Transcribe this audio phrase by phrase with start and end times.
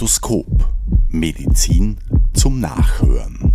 [0.00, 0.46] Stethoskop.
[1.10, 1.98] Medizin
[2.32, 3.52] zum Nachhören.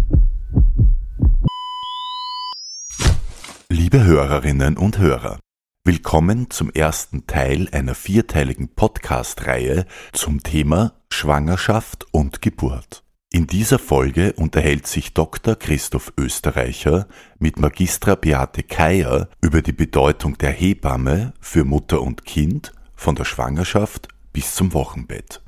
[3.68, 5.40] Liebe Hörerinnen und Hörer,
[5.86, 13.04] willkommen zum ersten Teil einer vierteiligen Podcast-Reihe zum Thema Schwangerschaft und Geburt.
[13.34, 15.56] In dieser Folge unterhält sich Dr.
[15.56, 17.08] Christoph Österreicher
[17.40, 23.26] mit Magistra Beate Keier über die Bedeutung der Hebamme für Mutter und Kind von der
[23.26, 25.42] Schwangerschaft bis zum Wochenbett.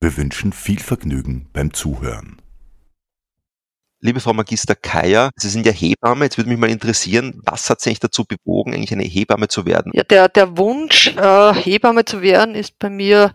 [0.00, 2.40] Wir wünschen viel Vergnügen beim Zuhören.
[4.00, 6.26] Liebe Frau Magister Keier, Sie sind ja Hebamme.
[6.26, 9.66] Jetzt würde mich mal interessieren, was hat Sie eigentlich dazu bewogen, eigentlich eine Hebamme zu
[9.66, 9.90] werden?
[9.92, 13.32] Ja, der, der Wunsch, äh, Hebamme zu werden, ist bei mir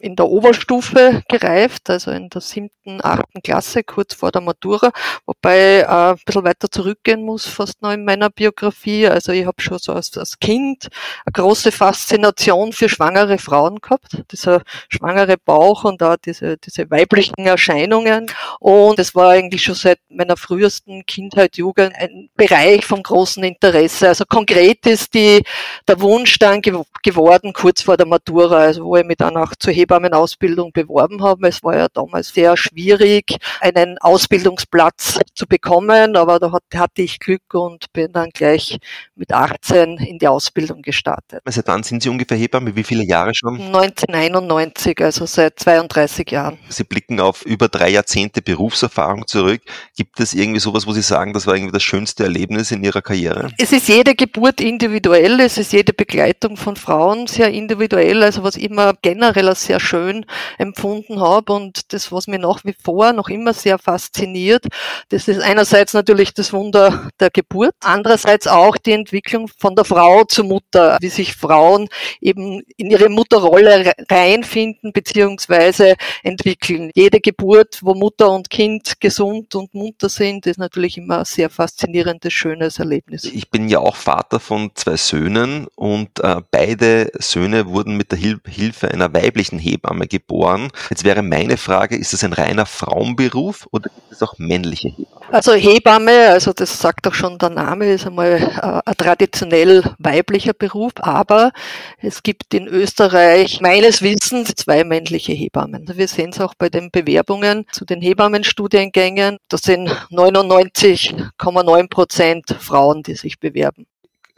[0.00, 4.90] in der Oberstufe gereift, also in der siebten, achten Klasse, kurz vor der Matura,
[5.26, 9.06] wobei äh, ein bisschen weiter zurückgehen muss, fast noch in meiner Biografie.
[9.06, 10.88] Also ich habe schon so als, als Kind
[11.24, 17.46] eine große Faszination für schwangere Frauen gehabt, dieser schwangere Bauch und auch diese, diese weiblichen
[17.46, 18.26] Erscheinungen.
[18.60, 24.08] Und es war eigentlich schon seit meiner frühesten Kindheit, Jugend ein Bereich von großem Interesse.
[24.08, 25.42] Also konkret ist die,
[25.86, 29.52] der Wunsch dann ge geworden, kurz vor der Matura, also wo ich mich dann auch
[29.58, 31.44] zur Hebammenausbildung beworben haben.
[31.44, 37.42] Es war ja damals sehr schwierig, einen Ausbildungsplatz zu bekommen, aber da hatte ich Glück
[37.52, 38.78] und bin dann gleich
[39.14, 41.42] mit 18 in die Ausbildung gestartet.
[41.46, 42.74] Seit wann sind Sie ungefähr Hebamme?
[42.74, 43.60] Wie viele Jahre schon?
[43.60, 46.58] 1991, also seit 32 Jahren.
[46.68, 49.62] Sie blicken auf über drei Jahrzehnte Berufserfahrung zurück.
[49.96, 53.02] Gibt es irgendwie sowas, wo Sie sagen, das war irgendwie das schönste Erlebnis in Ihrer
[53.02, 53.50] Karriere?
[53.58, 58.56] Es ist jede Geburt individuell, es ist jede Begleitung von Frauen sehr individuell, also was
[58.56, 60.26] immer generell sehr sehr schön
[60.58, 64.66] empfunden habe und das, was mir nach wie vor noch immer sehr fasziniert,
[65.08, 70.24] das ist einerseits natürlich das Wunder der Geburt, andererseits auch die Entwicklung von der Frau
[70.24, 71.88] zur Mutter, wie sich Frauen
[72.20, 75.94] eben in ihre Mutterrolle reinfinden bzw.
[76.22, 76.90] entwickeln.
[76.94, 81.48] Jede Geburt, wo Mutter und Kind gesund und munter sind, ist natürlich immer ein sehr
[81.48, 83.24] faszinierendes, schönes Erlebnis.
[83.24, 88.18] Ich bin ja auch Vater von zwei Söhnen und äh, beide Söhne wurden mit der
[88.18, 90.70] Hil Hilfe einer weiblichen Hebamme geboren.
[90.90, 95.22] Jetzt wäre meine Frage, ist es ein reiner Frauenberuf oder gibt es auch männliche Hebammen?
[95.30, 100.52] Also Hebamme, also das sagt doch schon der Name, ist einmal äh, ein traditionell weiblicher
[100.52, 101.52] Beruf, aber
[101.98, 105.90] es gibt in Österreich meines Wissens zwei männliche Hebammen.
[105.94, 109.38] Wir sehen es auch bei den Bewerbungen zu den Hebammenstudiengängen.
[109.48, 113.86] Das sind 99,9 Prozent Frauen, die sich bewerben.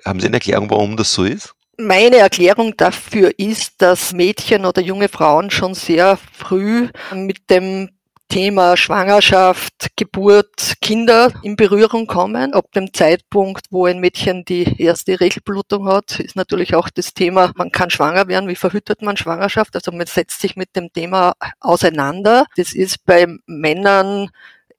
[0.05, 1.55] Haben Sie eine Erklärung, warum das so ist?
[1.79, 7.91] Meine Erklärung dafür ist, dass Mädchen oder junge Frauen schon sehr früh mit dem
[8.29, 12.53] Thema Schwangerschaft, Geburt, Kinder in Berührung kommen.
[12.55, 17.53] Ab dem Zeitpunkt, wo ein Mädchen die erste Regelblutung hat, ist natürlich auch das Thema,
[17.57, 19.75] man kann schwanger werden, wie verhütet man Schwangerschaft?
[19.77, 22.47] Also man setzt sich mit dem Thema auseinander.
[22.57, 24.31] Das ist bei Männern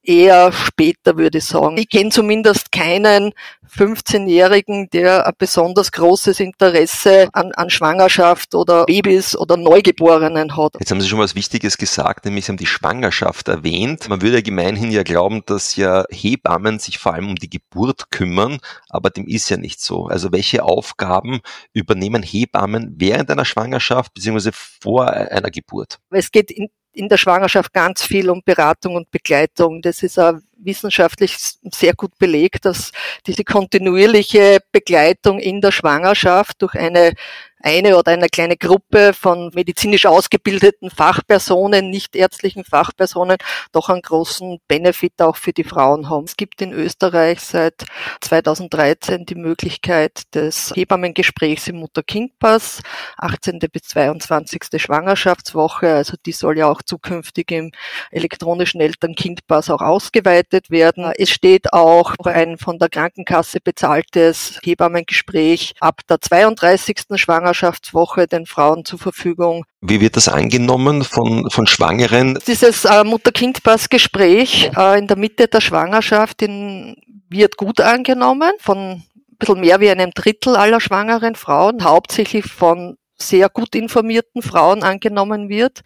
[0.08, 1.78] eher später, würde ich sagen.
[1.78, 3.34] Ich kenne zumindest keinen
[3.76, 10.74] 15-Jährigen, der ein besonders großes Interesse an, an Schwangerschaft oder Babys oder Neugeborenen hat.
[10.80, 14.08] Jetzt haben Sie schon was Wichtiges gesagt, nämlich Sie haben die Schwangerschaft erwähnt.
[14.08, 18.12] Man würde ja gemeinhin ja glauben, dass ja Hebammen sich vor allem um die Geburt
[18.12, 20.06] kümmern, aber dem ist ja nicht so.
[20.06, 21.42] Also welche Aufgaben
[21.74, 24.52] übernehmen Hebammen während einer Schwangerschaft bzw.
[24.54, 26.00] vor einer Geburt?
[26.12, 29.82] Es geht in in der Schwangerschaft ganz viel um Beratung und Begleitung.
[29.82, 31.38] Das ist auch wissenschaftlich
[31.72, 32.92] sehr gut belegt, dass
[33.28, 37.14] diese kontinuierliche Begleitung in der Schwangerschaft durch eine
[37.66, 43.38] eine oder eine kleine Gruppe von medizinisch ausgebildeten Fachpersonen, nicht ärztlichen Fachpersonen,
[43.72, 46.26] doch einen großen Benefit auch für die Frauen haben.
[46.26, 47.86] Es gibt in Österreich seit
[48.22, 52.84] 2013 die Möglichkeit des Hebammengesprächs im Mutter-Kind-Pass,
[53.18, 53.58] 18.
[53.72, 54.62] bis 22.
[54.78, 57.72] Schwangerschaftswoche, also die soll ja auch zukünftig im
[58.12, 61.12] elektronischen Eltern-Kind-Pass auch ausgeweitet werden.
[61.18, 66.96] Es steht auch ein von der Krankenkasse bezahltes Hebammengespräch ab der 32.
[67.16, 69.66] Schwangerschaft Schwangerschaftswoche den Frauen zur Verfügung.
[69.82, 72.40] Wie wird das angenommen von, von Schwangeren?
[72.48, 76.96] Dieses äh, Mutter-Kind-Pass-Gespräch äh, in der Mitte der Schwangerschaft in,
[77.30, 79.04] wird gut angenommen von ein
[79.38, 85.50] bisschen mehr wie einem Drittel aller schwangeren Frauen, hauptsächlich von sehr gut informierten Frauen angenommen
[85.50, 85.82] wird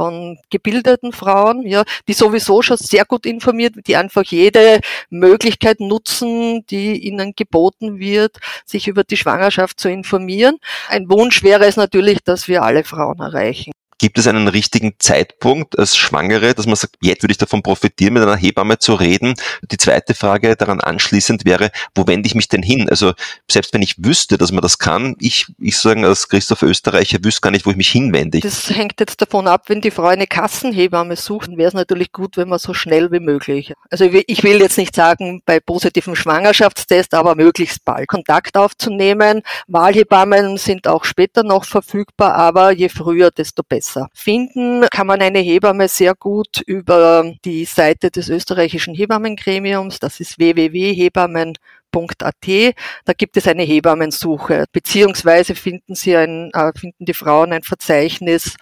[0.00, 4.80] von gebildeten Frauen, ja, die sowieso schon sehr gut informiert, die einfach jede
[5.10, 10.56] Möglichkeit nutzen, die ihnen geboten wird, sich über die Schwangerschaft zu informieren.
[10.88, 15.78] Ein Wunsch wäre es natürlich, dass wir alle Frauen erreichen Gibt es einen richtigen Zeitpunkt
[15.78, 19.34] als Schwangere, dass man sagt, jetzt würde ich davon profitieren, mit einer Hebamme zu reden?
[19.70, 22.88] Die zweite Frage daran anschließend wäre, wo wende ich mich denn hin?
[22.88, 23.12] Also
[23.46, 27.42] selbst wenn ich wüsste, dass man das kann, ich, ich sagen als Christoph Österreicher wüsste
[27.42, 28.40] gar nicht, wo ich mich hinwende.
[28.40, 32.38] Das hängt jetzt davon ab, wenn die Frau eine Kassenhebamme sucht, wäre es natürlich gut,
[32.38, 33.74] wenn man so schnell wie möglich.
[33.90, 39.42] Also ich will jetzt nicht sagen, bei positivem Schwangerschaftstest, aber möglichst bald Kontakt aufzunehmen.
[39.66, 43.89] Wahlhebammen sind auch später noch verfügbar, aber je früher, desto besser.
[44.12, 49.98] Finden kann man eine Hebamme sehr gut über die Seite des österreichischen Hebammengremiums.
[49.98, 51.54] Das ist www.hebammen.at.
[53.04, 58.56] Da gibt es eine Hebammensuche, beziehungsweise finden Sie ein, äh, finden die Frauen ein Verzeichnis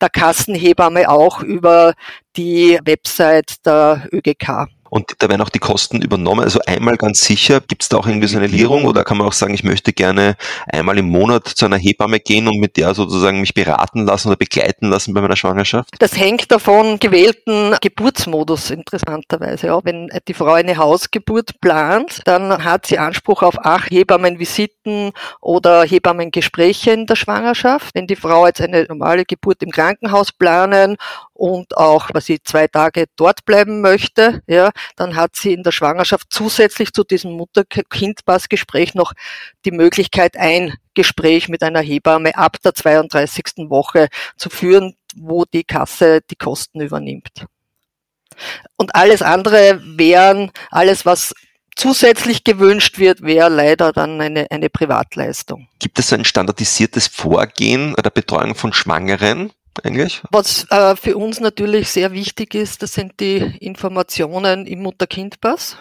[0.00, 1.94] der Kassenhebamme auch über
[2.36, 4.68] die Website der ÖGK.
[4.92, 6.44] Und da werden auch die Kosten übernommen.
[6.44, 9.26] Also einmal ganz sicher, gibt es da auch irgendwie so eine Lierung oder kann man
[9.26, 10.36] auch sagen, ich möchte gerne
[10.66, 14.36] einmal im Monat zu einer Hebamme gehen und mit der sozusagen mich beraten lassen oder
[14.36, 15.94] begleiten lassen bei meiner Schwangerschaft?
[15.98, 19.68] Das hängt davon gewählten Geburtsmodus interessanterweise.
[19.68, 19.80] Ja.
[19.82, 26.90] Wenn die Frau eine Hausgeburt plant, dann hat sie Anspruch auf acht Hebammenvisiten oder Hebammengespräche
[26.90, 27.94] in der Schwangerschaft.
[27.94, 30.98] Wenn die Frau jetzt eine normale Geburt im Krankenhaus planen
[31.42, 35.72] und auch, was sie zwei Tage dort bleiben möchte, ja, dann hat sie in der
[35.72, 39.12] Schwangerschaft zusätzlich zu diesem Mutter-Kind-Pass-Gespräch noch
[39.64, 43.68] die Möglichkeit, ein Gespräch mit einer Hebamme ab der 32.
[43.70, 44.06] Woche
[44.36, 47.46] zu führen, wo die Kasse die Kosten übernimmt.
[48.76, 51.34] Und alles andere wären, alles was
[51.74, 55.66] zusätzlich gewünscht wird, wäre leider dann eine, eine Privatleistung.
[55.80, 59.50] Gibt es ein standardisiertes Vorgehen der Betreuung von Schwangeren?
[59.82, 60.22] Eigentlich?
[60.30, 65.76] Was äh, für uns natürlich sehr wichtig ist, das sind die Informationen im Mutter-Kind-Pass.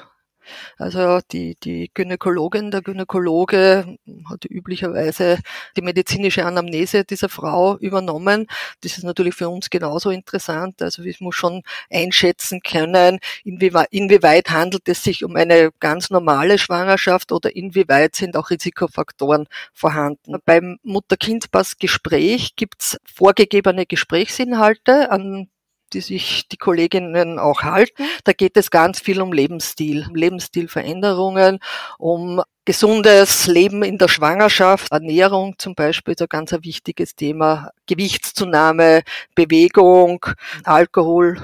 [0.77, 3.97] Also die, die Gynäkologin, der Gynäkologe
[4.29, 5.39] hat üblicherweise
[5.77, 8.47] die medizinische Anamnese dieser Frau übernommen.
[8.81, 10.81] Das ist natürlich für uns genauso interessant.
[10.81, 16.57] Also ich muss schon einschätzen können, inwieweit, inwieweit handelt es sich um eine ganz normale
[16.57, 20.35] Schwangerschaft oder inwieweit sind auch Risikofaktoren vorhanden.
[20.45, 25.47] Beim Mutter-Kind-Pass-Gespräch gibt es vorgegebene Gesprächsinhalte, an
[25.93, 28.03] die sich die Kolleginnen auch halten.
[28.23, 31.59] Da geht es ganz viel um Lebensstil, Lebensstilveränderungen,
[31.97, 39.01] um gesundes Leben in der Schwangerschaft, Ernährung zum Beispiel ist ein ganz wichtiges Thema, Gewichtszunahme,
[39.35, 40.25] Bewegung,
[40.63, 41.41] Alkohol,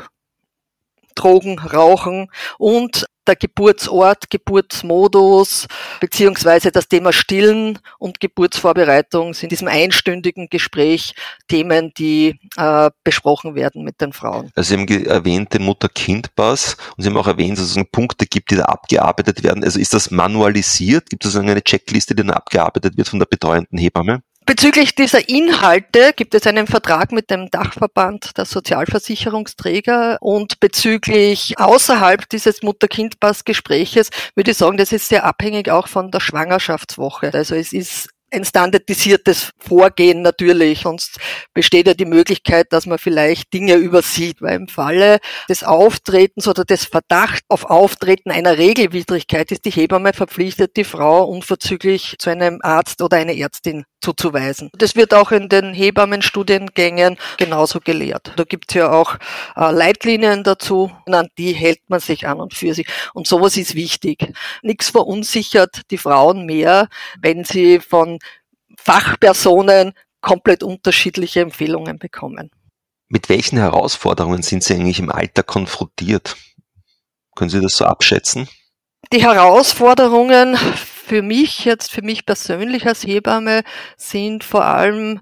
[1.15, 5.67] Drogen, Rauchen und der Geburtsort, Geburtsmodus
[5.99, 11.15] beziehungsweise das Thema Stillen und Geburtsvorbereitung sind in diesem einstündigen Gespräch
[11.47, 14.51] Themen, die äh, besprochen werden mit den Frauen.
[14.55, 18.51] Also Sie haben erwähnt den Mutter-Kind-Pass und Sie haben auch erwähnt, dass es Punkte gibt,
[18.51, 19.63] die da abgearbeitet werden.
[19.63, 21.09] Also ist das manualisiert?
[21.09, 24.21] Gibt es eine Checkliste, die dann abgearbeitet wird von der betreuenden Hebamme?
[24.47, 32.29] Bezüglich dieser Inhalte gibt es einen Vertrag mit dem Dachverband der Sozialversicherungsträger und bezüglich außerhalb
[32.29, 37.33] dieses Mutter-Kind-Pass-Gespräches würde ich sagen, das ist sehr abhängig auch von der Schwangerschaftswoche.
[37.33, 40.81] Also es ist ein standardisiertes Vorgehen natürlich.
[40.81, 41.17] Sonst
[41.53, 45.19] besteht ja die Möglichkeit, dass man vielleicht Dinge übersieht, weil im Falle
[45.49, 51.23] des Auftretens oder des Verdachts auf Auftreten einer Regelwidrigkeit ist die Hebamme verpflichtet, die Frau
[51.25, 54.69] unverzüglich zu einem Arzt oder einer Ärztin zuzuweisen.
[54.77, 58.31] Das wird auch in den Hebammenstudiengängen genauso gelehrt.
[58.35, 59.15] Da gibt es ja auch
[59.55, 62.87] äh, Leitlinien dazu, an die hält man sich an und für sich.
[63.13, 64.31] Und sowas ist wichtig.
[64.61, 66.87] Nichts verunsichert die Frauen mehr,
[67.19, 68.16] wenn sie von
[68.77, 72.51] Fachpersonen komplett unterschiedliche Empfehlungen bekommen.
[73.09, 76.35] Mit welchen Herausforderungen sind Sie eigentlich im Alter konfrontiert?
[77.35, 78.49] Können Sie das so abschätzen?
[79.13, 83.63] Die Herausforderungen für mich jetzt, für mich persönlich als Hebamme
[83.95, 85.21] sind vor allem,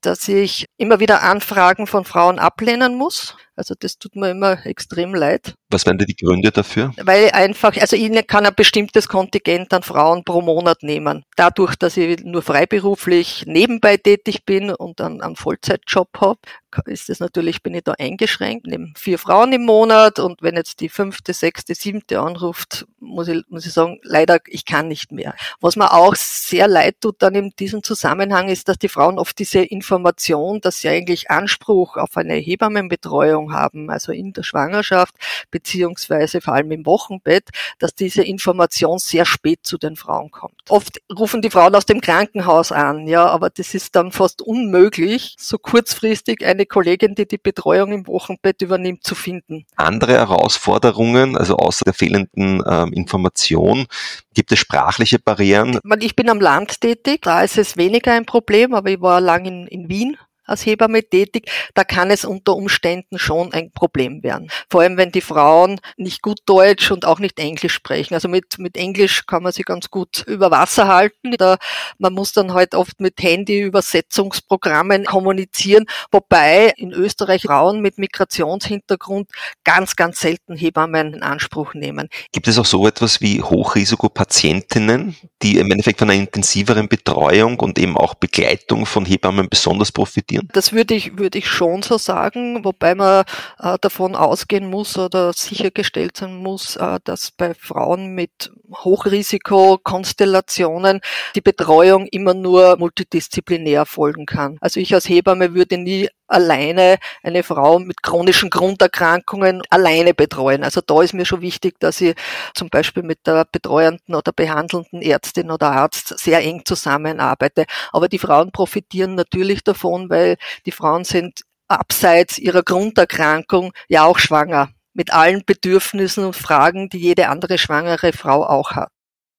[0.00, 3.36] dass ich immer wieder Anfragen von Frauen ablehnen muss.
[3.54, 5.54] Also das tut mir immer extrem leid.
[5.70, 6.92] Was wären die Gründe dafür?
[6.96, 11.24] Weil einfach, also ich kann ein bestimmtes Kontingent an Frauen pro Monat nehmen.
[11.36, 16.40] Dadurch, dass ich nur freiberuflich nebenbei tätig bin und einen, einen Vollzeitjob habe,
[16.86, 20.80] ist das natürlich, bin ich da eingeschränkt, nehme vier Frauen im Monat und wenn jetzt
[20.80, 25.34] die fünfte, sechste, siebte anruft, muss ich, muss ich sagen, leider, ich kann nicht mehr.
[25.60, 29.38] Was mir auch sehr leid tut dann in diesem Zusammenhang ist, dass die Frauen oft
[29.38, 35.14] diese Information, dass sie eigentlich Anspruch auf eine Hebammenbetreuung haben, also in der Schwangerschaft,
[35.60, 40.54] beziehungsweise vor allem im Wochenbett, dass diese Information sehr spät zu den Frauen kommt.
[40.68, 45.34] Oft rufen die Frauen aus dem Krankenhaus an, ja, aber das ist dann fast unmöglich,
[45.38, 49.66] so kurzfristig eine Kollegin, die die Betreuung im Wochenbett übernimmt, zu finden.
[49.76, 53.86] Andere Herausforderungen, also außer der fehlenden ähm, Information,
[54.32, 55.78] gibt es sprachliche Barrieren?
[56.00, 59.44] Ich bin am Land tätig, da ist es weniger ein Problem, aber ich war lang
[59.44, 60.16] in, in Wien
[60.50, 64.50] als Hebamme tätig, da kann es unter Umständen schon ein Problem werden.
[64.68, 68.14] Vor allem, wenn die Frauen nicht gut Deutsch und auch nicht Englisch sprechen.
[68.14, 71.34] Also mit, mit Englisch kann man sie ganz gut über Wasser halten.
[71.38, 71.56] Da,
[71.98, 79.28] man muss dann halt oft mit Handy-Übersetzungsprogrammen kommunizieren, wobei in Österreich Frauen mit Migrationshintergrund
[79.64, 82.08] ganz, ganz selten Hebammen in Anspruch nehmen.
[82.32, 87.78] Gibt es auch so etwas wie Hochrisikopatientinnen, die im Endeffekt von einer intensiveren Betreuung und
[87.78, 90.39] eben auch Begleitung von Hebammen besonders profitieren?
[90.52, 93.24] Das würde ich, würde ich schon so sagen, wobei man
[93.58, 101.00] äh, davon ausgehen muss oder sichergestellt sein muss, äh, dass bei Frauen mit Hochrisikokonstellationen
[101.34, 104.58] die Betreuung immer nur multidisziplinär folgen kann.
[104.60, 110.64] Also ich als Hebamme würde nie alleine eine Frau mit chronischen Grunderkrankungen alleine betreuen.
[110.64, 112.14] Also da ist mir schon wichtig, dass ich
[112.54, 117.66] zum Beispiel mit der betreuenden oder behandelnden Ärztin oder Arzt sehr eng zusammenarbeite.
[117.92, 120.19] Aber die Frauen profitieren natürlich davon, weil
[120.66, 126.98] die Frauen sind abseits ihrer Grunderkrankung ja auch schwanger mit allen Bedürfnissen und Fragen, die
[126.98, 128.90] jede andere schwangere Frau auch hat.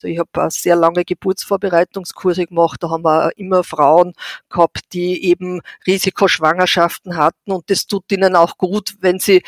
[0.03, 2.81] Ich habe sehr lange Geburtsvorbereitungskurse gemacht.
[2.81, 4.13] Da haben wir immer Frauen
[4.49, 7.51] gehabt, die eben Risikoschwangerschaften hatten.
[7.51, 9.43] Und das tut ihnen auch gut, wenn sie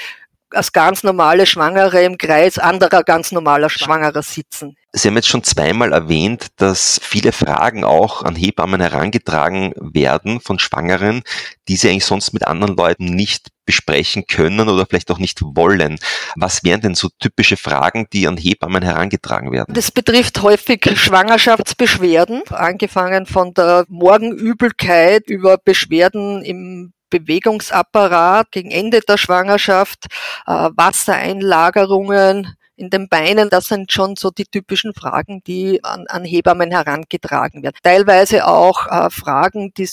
[0.53, 4.75] als ganz normale Schwangere im Kreis anderer ganz normaler Schwangerer sitzen.
[4.91, 10.59] Sie haben jetzt schon zweimal erwähnt, dass viele Fragen auch an Hebammen herangetragen werden von
[10.59, 11.23] Schwangeren,
[11.67, 15.97] die sie eigentlich sonst mit anderen Leuten nicht besprechen können oder vielleicht auch nicht wollen.
[16.35, 19.73] Was wären denn so typische Fragen, die an Hebammen herangetragen werden?
[19.73, 29.17] Das betrifft häufig Schwangerschaftsbeschwerden, angefangen von der Morgenübelkeit über Beschwerden im Bewegungsapparat gegen Ende der
[29.17, 30.07] Schwangerschaft,
[30.47, 36.25] äh, Wassereinlagerungen, in den Beinen, das sind schon so die typischen Fragen, die an, an
[36.25, 37.75] Hebammen herangetragen werden.
[37.83, 39.87] Teilweise auch äh, Fragen, die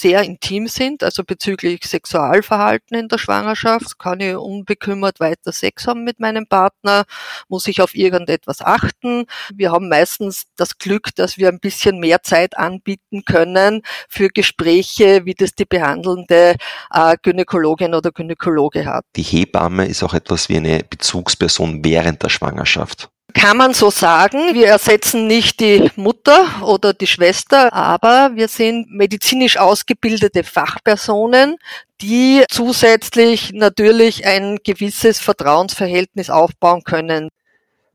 [0.00, 3.98] sehr intim sind, also bezüglich Sexualverhalten in der Schwangerschaft.
[3.98, 7.04] Kann ich unbekümmert weiter Sex haben mit meinem Partner?
[7.48, 9.26] Muss ich auf irgendetwas achten?
[9.54, 15.24] Wir haben meistens das Glück, dass wir ein bisschen mehr Zeit anbieten können für Gespräche,
[15.24, 16.56] wie das die behandelnde
[16.92, 19.04] äh, Gynäkologin oder Gynäkologe hat.
[19.16, 23.10] Die Hebamme ist auch etwas wie eine Bezugsperson während der Schwangerschaft.
[23.40, 24.52] Kann man so sagen.
[24.52, 31.56] Wir ersetzen nicht die Mutter oder die Schwester, aber wir sind medizinisch ausgebildete Fachpersonen,
[32.02, 37.30] die zusätzlich natürlich ein gewisses Vertrauensverhältnis aufbauen können.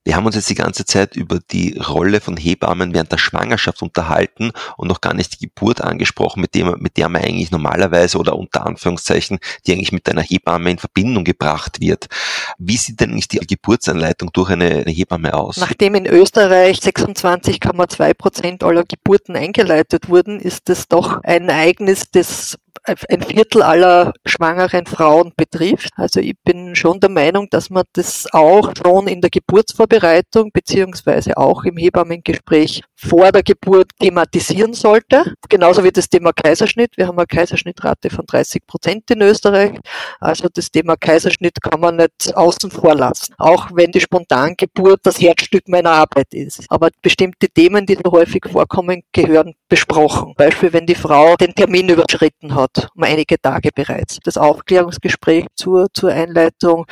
[0.05, 3.81] Wir haben uns jetzt die ganze Zeit über die Rolle von Hebammen während der Schwangerschaft
[3.81, 8.19] unterhalten und noch gar nicht die Geburt angesprochen, mit, dem, mit der man eigentlich normalerweise
[8.19, 12.05] oder unter Anführungszeichen, die eigentlich mit einer Hebamme in Verbindung gebracht wird.
[12.59, 15.57] Wie sieht denn nicht die Geburtsanleitung durch eine, eine Hebamme aus?
[15.57, 22.59] Nachdem in Österreich 26,2 Prozent aller Geburten eingeleitet wurden, ist es doch ein Ereignis, das
[22.84, 25.89] ein Viertel aller schwangeren Frauen betrifft.
[25.96, 31.38] Also ich bin schon der Meinung, dass man das auch schon in der Geburtsvorbereitung beziehungsweise
[31.38, 35.34] auch im Hebammengespräch vor der Geburt thematisieren sollte.
[35.50, 36.91] Genauso wie das Thema Kaiserschnitt.
[36.98, 39.77] Wir haben eine Kaiserschnittrate von 30 Prozent in Österreich.
[40.20, 43.34] Also das Thema Kaiserschnitt kann man nicht außen vor lassen.
[43.38, 46.65] Auch wenn die Spontangeburt das Herzstück meiner Arbeit ist.
[46.70, 50.34] Aber bestimmte Themen, die so häufig vorkommen, gehören besprochen.
[50.38, 52.64] Beispiel, wenn die Frau den Termin überschritten hat,
[52.95, 54.19] um einige Tage bereits.
[54.24, 56.86] Das Aufklärungsgespräch zur, zur Einleitung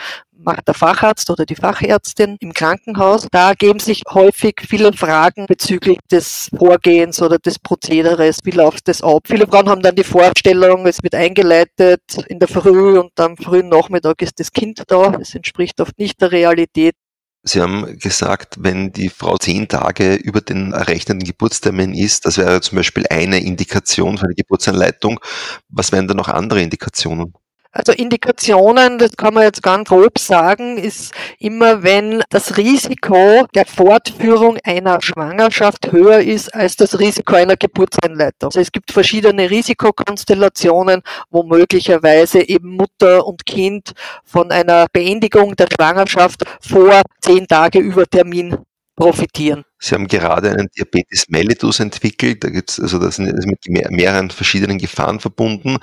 [0.44, 3.28] macht der Facharzt oder die Fachärztin im Krankenhaus.
[3.32, 8.40] Da ergeben sich häufig viele Fragen bezüglich des Vorgehens oder des Prozederes.
[8.44, 9.22] Wie läuft das ab?
[9.26, 13.70] Viele Frauen haben dann die Vorstellung, es wird eingeleitet in der Früh und am frühen
[13.70, 15.12] Nachmittag ist das Kind da.
[15.12, 16.96] Das entspricht oft nicht der Realität.
[17.46, 22.62] Sie haben gesagt, wenn die Frau zehn Tage über den errechneten Geburtstermin ist, das wäre
[22.62, 25.20] zum Beispiel eine Indikation für eine Geburtsanleitung.
[25.68, 27.34] Was wären da noch andere Indikationen?
[27.76, 33.66] Also Indikationen, das kann man jetzt ganz grob sagen, ist immer, wenn das Risiko der
[33.66, 38.50] Fortführung einer Schwangerschaft höher ist als das Risiko einer Geburtseinleitung.
[38.50, 41.02] Also es gibt verschiedene Risikokonstellationen,
[41.32, 48.06] wo möglicherweise eben Mutter und Kind von einer Beendigung der Schwangerschaft vor zehn Tage über
[48.06, 48.56] Termin
[48.96, 49.64] profitieren.
[49.80, 54.78] Sie haben gerade einen Diabetes mellitus entwickelt, da gibt's also das ist mit mehreren verschiedenen
[54.78, 55.78] Gefahren verbunden.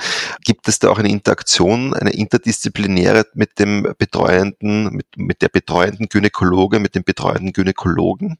[0.44, 6.08] Gibt es da auch eine Interaktion, eine interdisziplinäre mit dem betreuenden, mit, mit der betreuenden
[6.08, 8.38] Gynäkologe, mit dem betreuenden Gynäkologen?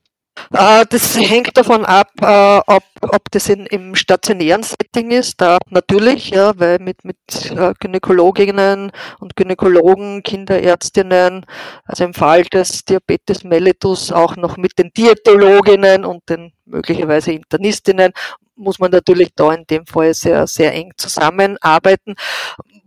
[0.52, 5.40] Äh, das hängt davon ab, äh, ob, ob das in, im stationären Setting ist.
[5.40, 7.16] Da natürlich, ja, weil mit, mit
[7.50, 11.46] äh, Gynäkologinnen und Gynäkologen, Kinderärztinnen,
[11.84, 18.12] also im Fall des Diabetes mellitus auch noch mit den Diätologinnen und den möglicherweise Internistinnen
[18.60, 22.14] muss man natürlich da in dem Fall sehr, sehr eng zusammenarbeiten.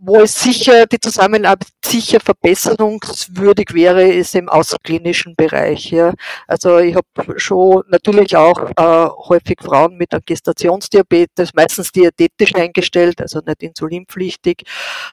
[0.06, 5.90] Wo es sicher, die Zusammenarbeit sicher verbesserungswürdig wäre, ist im außerklinischen Bereich.
[5.90, 6.12] Ja.
[6.46, 13.40] Also ich habe schon natürlich auch äh, häufig Frauen mit Gestationsdiabetes, meistens diätetisch eingestellt, also
[13.46, 14.64] nicht insulinpflichtig,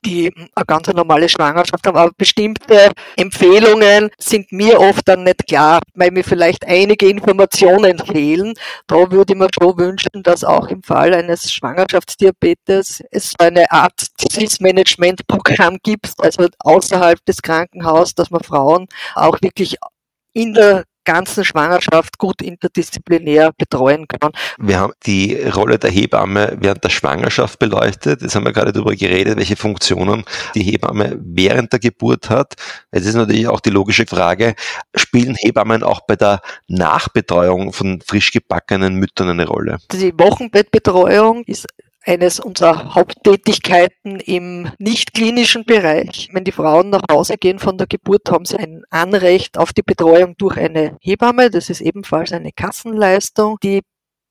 [0.04, 1.96] die eine ganz normale Schwangerschaft haben.
[1.96, 8.54] Aber bestimmte Empfehlungen sind mir oft dann nicht klar, weil mir vielleicht einige Informationen fehlen.
[8.86, 14.06] Da würde ich mir schon wünschen, dass auch im Fall eines Schwangerschaftsdiabetes es eine Art
[14.20, 19.76] Disease Management-Programm gibt, also außerhalb des Krankenhauses, dass man Frauen auch wirklich
[20.34, 24.32] in der ganzen Schwangerschaft gut interdisziplinär betreuen kann.
[24.58, 28.22] Wir haben die Rolle der Hebamme während der Schwangerschaft beleuchtet.
[28.22, 32.54] Jetzt haben wir gerade darüber geredet, welche Funktionen die Hebamme während der Geburt hat.
[32.90, 34.54] Es ist natürlich auch die logische Frage,
[34.94, 39.78] spielen Hebammen auch bei der Nachbetreuung von frisch gebackenen Müttern eine Rolle?
[39.92, 41.66] Die Wochenbettbetreuung ist
[42.04, 46.28] eines unserer Haupttätigkeiten im nicht-klinischen Bereich.
[46.32, 49.82] Wenn die Frauen nach Hause gehen von der Geburt, haben sie ein Anrecht auf die
[49.82, 51.50] Betreuung durch eine Hebamme.
[51.50, 53.58] Das ist ebenfalls eine Kassenleistung.
[53.62, 53.82] Die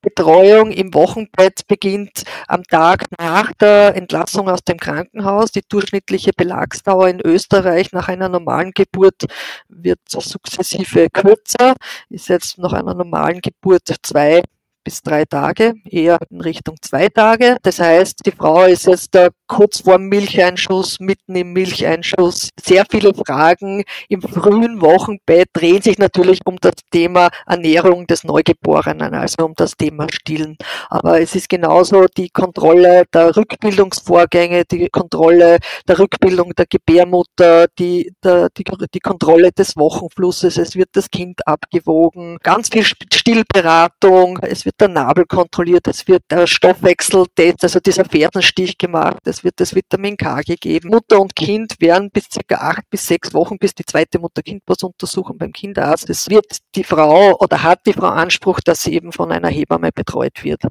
[0.01, 5.51] Betreuung im Wochenbett beginnt am Tag nach der Entlassung aus dem Krankenhaus.
[5.51, 9.25] Die durchschnittliche Belagsdauer in Österreich nach einer normalen Geburt
[9.69, 11.75] wird sukzessive kürzer,
[12.09, 14.41] ist jetzt nach einer normalen Geburt zwei
[14.83, 17.57] bis drei Tage, eher in Richtung zwei Tage.
[17.63, 22.49] Das heißt, die Frau ist jetzt kurz vor Milcheinschuss, mitten im Milcheinschuss.
[22.57, 29.13] Sehr viele Fragen im frühen Wochenbett drehen sich natürlich um das Thema Ernährung des Neugeborenen,
[29.13, 30.55] also um das Thema Stillen.
[30.89, 35.57] Aber es ist genauso die Kontrolle der Rückbildungsvorgänge, die Kontrolle
[35.87, 40.57] der Rückbildung der Gebärmutter, die, der, die, die Kontrolle des Wochenflusses.
[40.57, 44.39] Es wird das Kind abgewogen, ganz viel Stillberatung.
[44.43, 49.43] Es wird wird der Nabel kontrolliert, es wird der Stoffwechseltest, also dieser Fersenstich gemacht, es
[49.43, 50.89] wird das Vitamin K gegeben.
[50.89, 55.51] Mutter und Kind werden bis circa acht bis sechs Wochen, bis die zweite Mutter-Kind-Pass-Untersuchung beim
[55.51, 56.09] Kinderarzt.
[56.09, 59.91] Es wird die Frau oder hat die Frau Anspruch, dass sie eben von einer Hebamme
[59.93, 60.63] betreut wird.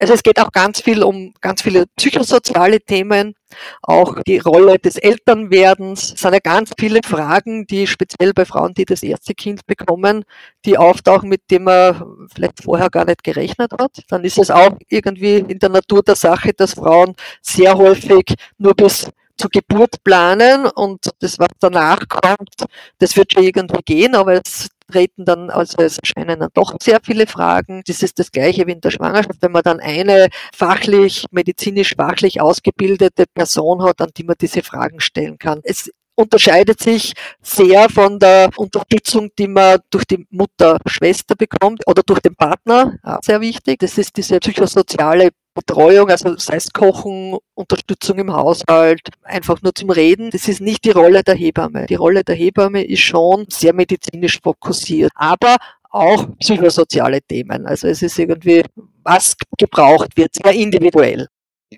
[0.00, 3.34] Also es geht auch ganz viel um ganz viele psychosoziale Themen,
[3.82, 6.12] auch die Rolle des Elternwerdens.
[6.14, 10.24] Es sind ja ganz viele Fragen, die speziell bei Frauen, die das erste Kind bekommen,
[10.64, 14.04] die auftauchen, mit dem man vielleicht vorher gar nicht gerechnet hat.
[14.08, 18.74] Dann ist es auch irgendwie in der Natur der Sache, dass Frauen sehr häufig nur
[18.74, 22.66] bis zur Geburt planen und das, was danach kommt,
[22.98, 27.00] das wird schon irgendwie gehen, aber es treten dann, also es erscheinen dann doch sehr
[27.02, 27.82] viele Fragen.
[27.86, 32.40] Das ist das Gleiche wie in der Schwangerschaft, wenn man dann eine fachlich, medizinisch fachlich
[32.40, 35.60] ausgebildete Person hat, an die man diese Fragen stellen kann.
[35.62, 42.02] Es unterscheidet sich sehr von der Unterstützung, die man durch die Mutter, Schwester bekommt oder
[42.02, 42.98] durch den Partner.
[43.22, 43.78] sehr wichtig.
[43.78, 49.90] Das ist diese psychosoziale Betreuung, also sei es Kochen, Unterstützung im Haushalt, einfach nur zum
[49.90, 50.30] Reden.
[50.30, 51.86] Das ist nicht die Rolle der Hebamme.
[51.86, 55.56] Die Rolle der Hebamme ist schon sehr medizinisch fokussiert, aber
[55.90, 57.66] auch psychosoziale Themen.
[57.66, 58.62] Also es ist irgendwie,
[59.02, 61.28] was gebraucht wird, sehr individuell.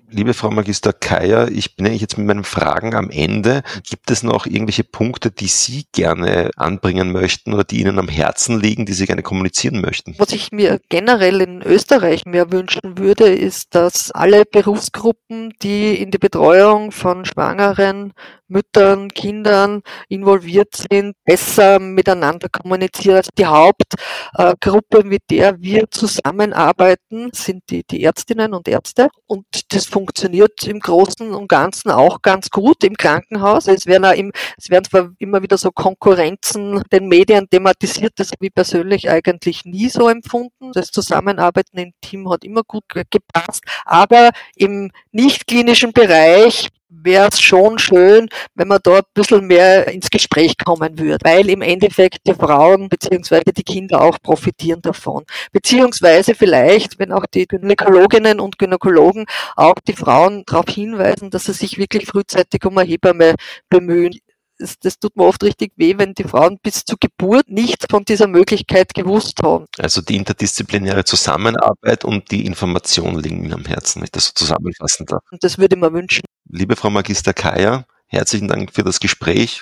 [0.09, 3.61] Liebe Frau Magister Keier, ich bin eigentlich jetzt mit meinen Fragen am Ende.
[3.89, 8.57] Gibt es noch irgendwelche Punkte, die Sie gerne anbringen möchten oder die Ihnen am Herzen
[8.57, 10.15] liegen, die Sie gerne kommunizieren möchten?
[10.17, 16.09] Was ich mir generell in Österreich mehr wünschen würde, ist, dass alle Berufsgruppen, die in
[16.09, 18.13] die Betreuung von Schwangeren
[18.51, 23.17] Müttern, Kindern involviert sind, besser miteinander kommunizieren.
[23.17, 29.09] Also die Hauptgruppe, mit der wir zusammenarbeiten, sind die, die Ärztinnen und Ärzte.
[29.25, 33.67] Und das funktioniert im Großen und Ganzen auch ganz gut im Krankenhaus.
[33.67, 38.31] Es werden, auch im, es werden zwar immer wieder so Konkurrenzen den Medien thematisiert, das
[38.31, 40.71] habe ich persönlich eigentlich nie so empfunden.
[40.73, 43.63] Das Zusammenarbeiten im Team hat immer gut gepasst.
[43.85, 49.87] Aber im nicht klinischen Bereich wäre es schon schön, wenn man dort ein bisschen mehr
[49.87, 55.23] ins Gespräch kommen würde, weil im Endeffekt die Frauen beziehungsweise die Kinder auch profitieren davon.
[55.51, 59.25] Beziehungsweise vielleicht, wenn auch die Gynäkologinnen und Gynäkologen
[59.55, 63.35] auch die Frauen darauf hinweisen, dass sie sich wirklich frühzeitig um eine Hebamme
[63.69, 64.19] bemühen
[64.61, 68.05] das, das tut mir oft richtig weh, wenn die Frauen bis zur Geburt nichts von
[68.05, 69.65] dieser Möglichkeit gewusst haben.
[69.79, 74.33] Also die interdisziplinäre Zusammenarbeit und die Information liegen mir am Herzen, wenn ich das so
[74.35, 75.23] zusammenfassen darf.
[75.31, 76.23] Und das würde ich mir wünschen.
[76.49, 79.61] Liebe Frau Magister Kaya, herzlichen Dank für das Gespräch.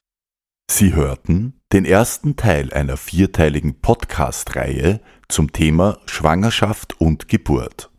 [0.69, 7.89] Sie hörten den ersten Teil einer vierteiligen Podcast-Reihe zum Thema Schwangerschaft und Geburt.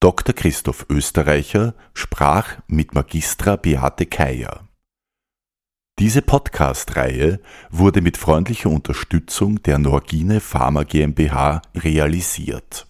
[0.00, 0.34] Dr.
[0.34, 4.69] Christoph Österreicher sprach mit Magistra Beate Keier.
[6.00, 12.86] Diese Podcast-Reihe wurde mit freundlicher Unterstützung der Norgine Pharma GmbH realisiert.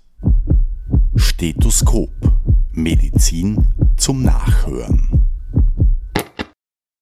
[1.16, 2.12] Stethoskop
[2.70, 5.24] Medizin zum Nachhören